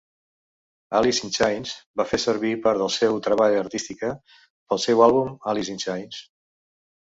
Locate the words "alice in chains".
0.99-1.73, 5.55-6.27